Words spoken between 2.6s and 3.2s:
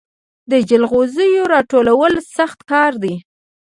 کار دی